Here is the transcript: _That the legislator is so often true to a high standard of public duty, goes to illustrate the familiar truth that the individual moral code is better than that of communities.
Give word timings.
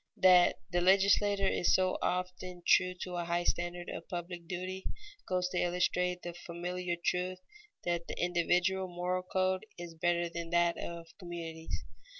_That 0.23 0.55
the 0.71 0.81
legislator 0.81 1.47
is 1.47 1.75
so 1.75 1.99
often 2.01 2.63
true 2.65 2.95
to 3.03 3.17
a 3.17 3.25
high 3.25 3.43
standard 3.43 3.87
of 3.87 4.09
public 4.09 4.47
duty, 4.47 4.83
goes 5.27 5.47
to 5.49 5.59
illustrate 5.59 6.23
the 6.23 6.33
familiar 6.33 6.95
truth 6.95 7.37
that 7.83 8.07
the 8.07 8.17
individual 8.19 8.87
moral 8.87 9.21
code 9.21 9.63
is 9.77 9.93
better 9.93 10.27
than 10.27 10.49
that 10.49 10.75
of 10.79 11.15
communities. 11.19 11.83